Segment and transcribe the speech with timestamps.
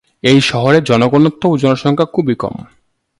[0.23, 2.55] এই শহরে জনঘনত্ব ও জনসংখ্যা খুবই কম।